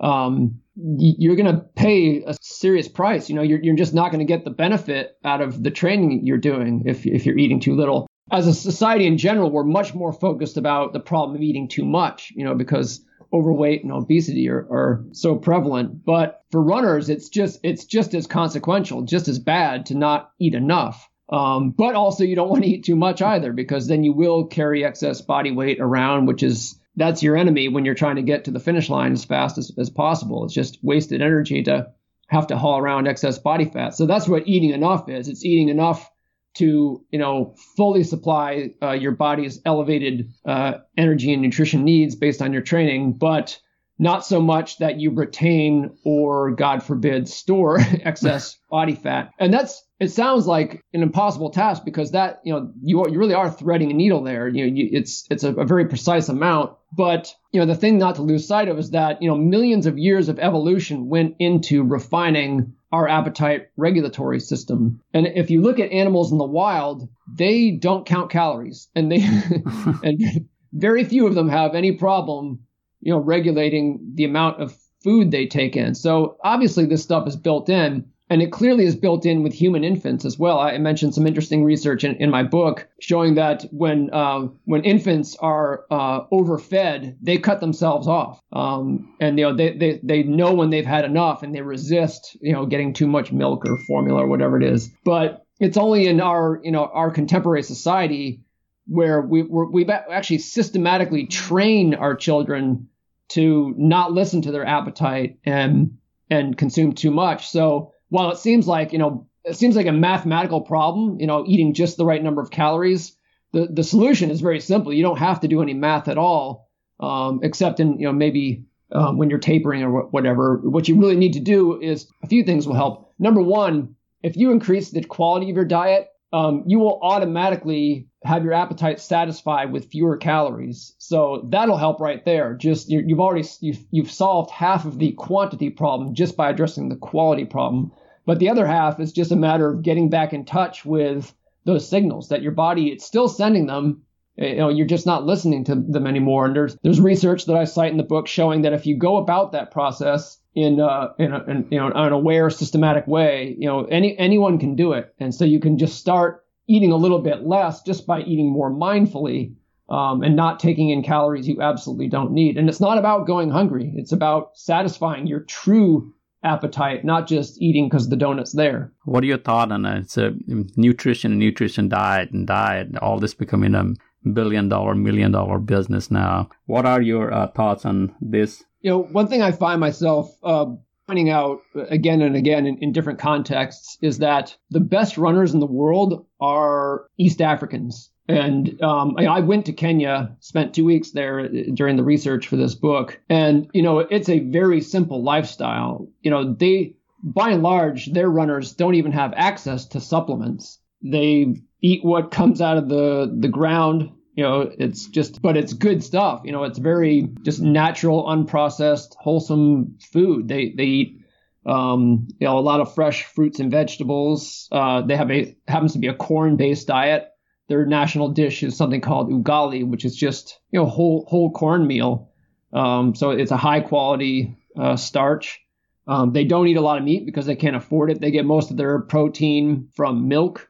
[0.00, 3.28] um, you're going to pay a serious price.
[3.28, 6.22] You know, you're, you're just not going to get the benefit out of the training
[6.24, 8.06] you're doing if, if you're eating too little.
[8.30, 11.84] As a society in general, we're much more focused about the problem of eating too
[11.84, 16.04] much, you know, because overweight and obesity are, are so prevalent.
[16.04, 20.54] But for runners, it's just it's just as consequential, just as bad to not eat
[20.54, 21.08] enough.
[21.30, 24.46] Um, but also, you don't want to eat too much either, because then you will
[24.46, 28.44] carry excess body weight around, which is that's your enemy when you're trying to get
[28.44, 30.44] to the finish line as fast as, as possible.
[30.44, 31.88] It's just wasted energy to
[32.28, 33.94] have to haul around excess body fat.
[33.94, 35.28] So that's what eating enough is.
[35.28, 36.10] It's eating enough
[36.54, 42.42] to you know fully supply uh, your body's elevated uh, energy and nutrition needs based
[42.42, 43.58] on your training, but
[43.98, 49.30] not so much that you retain or God forbid store excess body fat.
[49.38, 53.34] And that's it sounds like an impossible task because that you know you you really
[53.34, 54.48] are threading a needle there.
[54.48, 56.76] You know, you, it's it's a, a, very precise amount.
[56.90, 59.86] But you know the thing not to lose sight of is that you know millions
[59.86, 65.00] of years of evolution went into refining our appetite regulatory system.
[65.14, 69.20] And if you look at animals in the wild, they don't count calories, and they
[70.02, 72.58] and very few of them have any problem
[73.00, 75.94] you know regulating the amount of food they take in.
[75.94, 79.84] So obviously this stuff is built in and it clearly is built in with human
[79.84, 80.58] infants as well.
[80.58, 85.36] I mentioned some interesting research in, in my book showing that when uh, when infants
[85.36, 90.54] are uh, overfed, they cut themselves off, um, and you know they, they they know
[90.54, 94.22] when they've had enough, and they resist you know getting too much milk or formula
[94.22, 94.88] or whatever it is.
[95.04, 98.40] But it's only in our you know our contemporary society
[98.86, 102.88] where we we've actually systematically train our children
[103.28, 105.98] to not listen to their appetite and
[106.30, 107.50] and consume too much.
[107.50, 111.44] So while it seems like, you know, it seems like a mathematical problem, you know,
[111.46, 113.16] eating just the right number of calories,
[113.52, 114.92] the, the solution is very simple.
[114.92, 116.68] You don't have to do any math at all,
[117.00, 120.60] um, except in, you know, maybe um, when you're tapering or whatever.
[120.62, 123.10] What you really need to do is a few things will help.
[123.18, 128.44] Number one, if you increase the quality of your diet, um, you will automatically have
[128.44, 130.94] your appetite satisfied with fewer calories.
[130.98, 132.54] So that'll help right there.
[132.54, 136.90] Just you have already you've, you've solved half of the quantity problem just by addressing
[136.90, 137.92] the quality problem.
[138.24, 141.88] But the other half is just a matter of getting back in touch with those
[141.88, 144.02] signals that your body it's still sending them.
[144.36, 146.46] You know, you're just not listening to them anymore.
[146.46, 149.18] And there's there's research that I cite in the book showing that if you go
[149.18, 153.68] about that process in uh in, a, in you know an aware, systematic way, you
[153.68, 155.14] know any anyone can do it.
[155.18, 158.70] And so you can just start eating a little bit less just by eating more
[158.70, 159.54] mindfully.
[159.88, 162.56] Um, and not taking in calories you absolutely don't need.
[162.56, 163.92] And it's not about going hungry.
[163.94, 168.92] It's about satisfying your true appetite, not just eating because the donut's there.
[169.04, 169.98] What are your thoughts on it?
[170.00, 170.34] It's a
[170.76, 172.96] nutrition, nutrition, diet, and diet.
[172.98, 173.92] All this becoming a
[174.32, 176.48] billion dollar, million dollar business now.
[176.66, 178.64] What are your uh, thoughts on this?
[178.80, 180.66] You know, one thing I find myself uh,
[181.06, 185.60] pointing out again and again in, in different contexts is that the best runners in
[185.60, 188.10] the world are East Africans.
[188.28, 192.56] And um, I, went to Kenya, spent two weeks there uh, during the research for
[192.56, 193.20] this book.
[193.28, 196.08] And, you know, it's a very simple lifestyle.
[196.22, 200.78] You know, they, by and large, their runners don't even have access to supplements.
[201.02, 204.10] They eat what comes out of the, the ground.
[204.34, 206.42] You know, it's just, but it's good stuff.
[206.44, 210.46] You know, it's very just natural, unprocessed, wholesome food.
[210.46, 211.18] They, they eat
[211.66, 214.68] um, you know, a lot of fresh fruits and vegetables.
[214.72, 217.31] Uh, they have a happens to be a corn-based diet
[217.68, 222.30] their national dish is something called ugali, which is just you know whole whole cornmeal.
[222.72, 225.60] Um, so it's a high quality uh, starch.
[226.06, 228.20] Um, they don't eat a lot of meat because they can't afford it.
[228.20, 230.68] They get most of their protein from milk.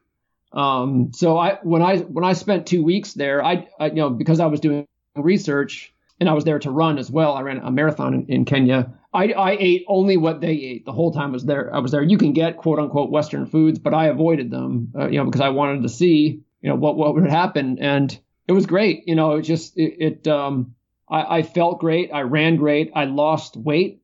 [0.53, 4.11] Um, so I when I when I spent two weeks there, I, I, you know
[4.11, 4.87] because I was doing
[5.17, 7.35] research and I was there to run as well.
[7.35, 8.93] I ran a marathon in, in Kenya.
[9.15, 11.75] I, I ate only what they ate the whole time I was there.
[11.75, 12.03] I was there.
[12.03, 15.41] You can get quote unquote Western foods, but I avoided them, uh, you know, because
[15.41, 19.15] I wanted to see you know what what would happen and it was great you
[19.15, 20.75] know it just it, it um
[21.11, 24.03] I, I, felt great i ran great i lost weight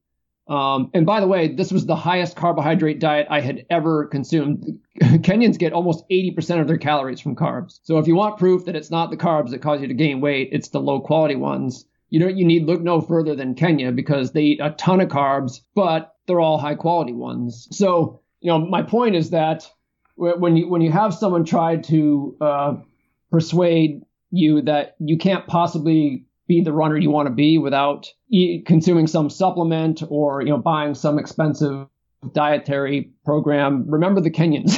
[0.49, 4.81] Um, and by the way, this was the highest carbohydrate diet I had ever consumed.
[5.03, 7.81] Kenyans get almost 80% of their calories from carbs.
[7.83, 10.23] So if you want proof that it's not the carbs that cause you to gain
[10.23, 11.85] weight, it's the low quality ones.
[12.09, 15.09] You know, you need look no further than Kenya because they eat a ton of
[15.09, 17.69] carbs, but they're all high quality ones.
[17.71, 19.71] So, you know, my point is that
[20.19, 22.75] when you when you have someone try to uh,
[23.31, 28.13] persuade you that you can't possibly be the runner you want to be without
[28.67, 31.87] consuming some supplement or you know buying some expensive
[32.33, 33.85] dietary program.
[33.89, 34.77] Remember the Kenyans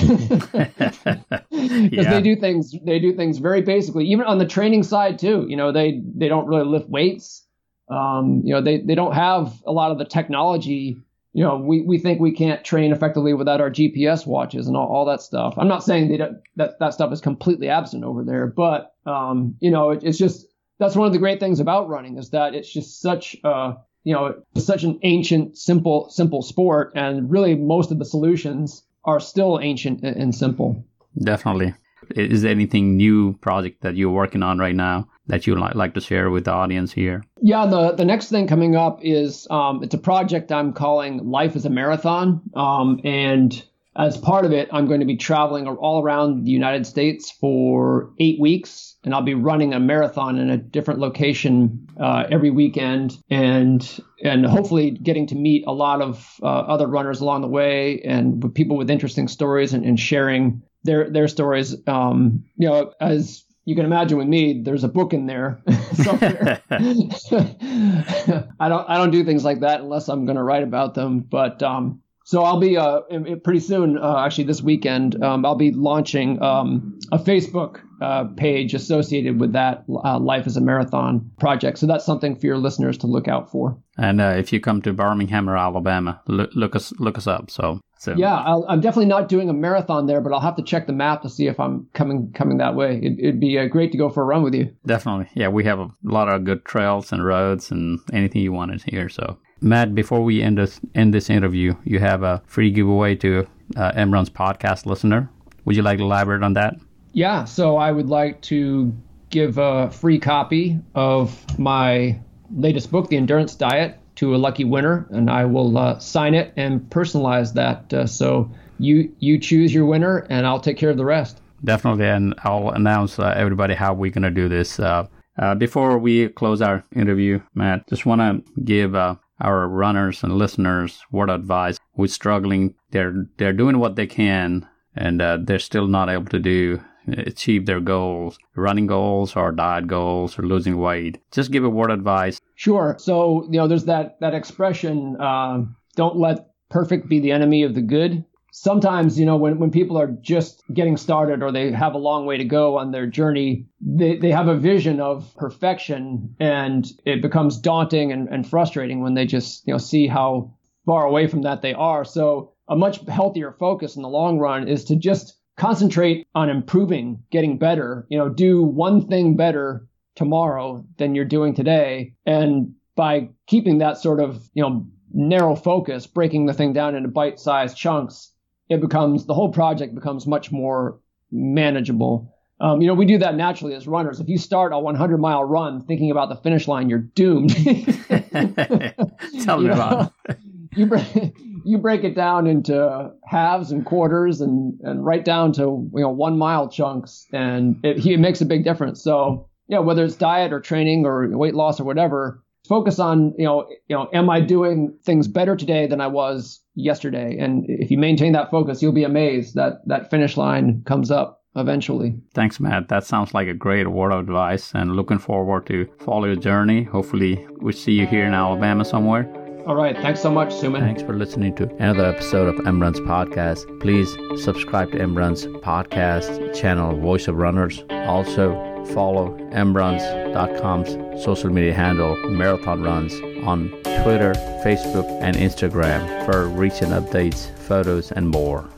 [1.90, 2.10] because yeah.
[2.10, 4.06] they do things they do things very basically.
[4.06, 7.46] Even on the training side too, you know they they don't really lift weights.
[7.88, 10.98] Um, you know they they don't have a lot of the technology.
[11.32, 14.88] You know we, we think we can't train effectively without our GPS watches and all,
[14.88, 15.54] all that stuff.
[15.56, 16.16] I'm not saying
[16.56, 20.46] that that stuff is completely absent over there, but um, you know it, it's just
[20.78, 24.14] that's one of the great things about running is that it's just such uh you
[24.14, 29.60] know such an ancient simple simple sport and really most of the solutions are still
[29.60, 30.84] ancient and simple.
[31.22, 31.74] Definitely.
[32.16, 36.00] Is there anything new project that you're working on right now that you'd like to
[36.00, 39.94] share with the audience here yeah the the next thing coming up is um, it's
[39.94, 43.64] a project i'm calling life is a marathon um, and
[43.96, 48.10] as part of it, I'm going to be traveling all around the United States for
[48.20, 53.18] eight weeks, and I'll be running a marathon in a different location uh, every weekend,
[53.28, 53.86] and
[54.22, 58.54] and hopefully getting to meet a lot of uh, other runners along the way, and
[58.54, 61.76] people with interesting stories, and, and sharing their their stories.
[61.88, 65.62] Um, you know, as you can imagine with me, there's a book in there
[65.92, 66.60] somewhere.
[66.70, 71.20] I don't I don't do things like that unless I'm going to write about them,
[71.20, 73.02] but um, so I'll be uh,
[73.44, 78.74] pretty soon, uh, actually this weekend, um, I'll be launching um, a Facebook uh, page
[78.74, 81.78] associated with that uh, Life Is a Marathon project.
[81.78, 83.78] So that's something for your listeners to look out for.
[83.96, 87.52] And uh, if you come to Birmingham or Alabama, look, look us look us up.
[87.52, 87.80] So.
[88.00, 88.14] So.
[88.16, 90.92] Yeah, i am definitely not doing a marathon there, but I'll have to check the
[90.94, 92.98] map to see if I'm coming coming that way.
[93.02, 94.74] It, would be uh, great to go for a run with you.
[94.86, 95.48] Definitely, yeah.
[95.48, 99.10] We have a lot of good trails and roads and anything you wanted here.
[99.10, 103.46] So Matt, before we end this end this interview, you have a free giveaway to
[103.76, 105.28] uh, mRuns podcast listener.
[105.66, 106.76] Would you like to elaborate on that?
[107.12, 108.94] Yeah, so I would like to
[109.28, 112.18] give a free copy of my
[112.50, 116.52] latest book, The Endurance Diet, to a lucky winner, and I will uh, sign it
[116.54, 117.92] and personalize that.
[117.92, 121.40] Uh, so you you choose your winner, and I'll take care of the rest.
[121.64, 124.78] Definitely, and I'll announce uh, everybody how we're gonna do this.
[124.78, 125.06] Uh,
[125.38, 130.36] uh, before we close our interview, Matt, just want to give uh, our runners and
[130.36, 132.74] listeners word advice who's struggling.
[132.90, 137.80] They're they're doing what they can, and they're still not able to do achieve their
[137.80, 141.18] goals, running goals or diet goals or losing weight.
[141.30, 142.40] Just give a word of advice.
[142.54, 142.96] Sure.
[142.98, 145.64] So you know, there's that that expression: uh,
[145.96, 149.98] "Don't let perfect be the enemy of the good." sometimes, you know, when, when people
[149.98, 153.66] are just getting started or they have a long way to go on their journey,
[153.80, 159.14] they, they have a vision of perfection and it becomes daunting and, and frustrating when
[159.14, 160.54] they just, you know, see how
[160.86, 162.04] far away from that they are.
[162.04, 167.22] So a much healthier focus in the long run is to just concentrate on improving,
[167.30, 172.14] getting better, you know, do one thing better tomorrow than you're doing today.
[172.24, 177.10] And by keeping that sort of, you know, narrow focus, breaking the thing down into
[177.10, 178.32] bite-sized chunks,
[178.70, 180.98] it becomes the whole project becomes much more
[181.30, 182.34] manageable.
[182.60, 184.18] Um, you know, we do that naturally as runners.
[184.18, 187.50] If you start a 100 mile run thinking about the finish line, you're doomed.
[189.44, 190.14] Tell me about
[190.74, 195.62] you break, you break it down into halves and quarters and, and right down to
[195.94, 199.02] you know one mile chunks, and it, it makes a big difference.
[199.02, 203.44] So yeah, whether it's diet or training or weight loss or whatever, focus on you
[203.44, 207.36] know you know am I doing things better today than I was yesterday?
[207.38, 211.42] And if you maintain that focus, you'll be amazed that that finish line comes up
[211.56, 212.14] eventually.
[212.34, 212.88] Thanks, Matt.
[212.88, 216.84] That sounds like a great word of advice, and looking forward to follow your journey.
[216.84, 219.39] Hopefully, we see you here in Alabama somewhere.
[219.70, 219.96] All right.
[219.96, 220.80] Thanks so much, Suman.
[220.80, 223.78] Thanks for listening to another episode of mRuns podcast.
[223.78, 224.08] Please
[224.42, 227.84] subscribe to mRuns podcast channel, Voice of Runners.
[227.88, 228.50] Also,
[228.86, 233.12] follow mruns.com's social media handle, Marathon Runs,
[233.44, 233.68] on
[234.02, 234.32] Twitter,
[234.64, 238.68] Facebook, and Instagram for recent updates, photos, and more.